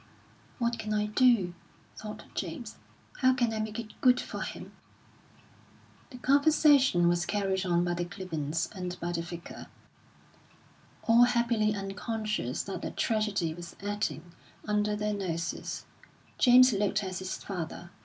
[0.57, 1.53] "What can I do?"
[1.95, 2.77] thought James.
[3.17, 4.71] "How can I make it good for him?"
[6.09, 9.67] The conversation was carried on by the Clibborns and by the Vicar,
[11.03, 14.31] all happily unconscious that a tragedy was acting
[14.67, 15.85] under their noses.
[16.39, 17.91] James looked at his father.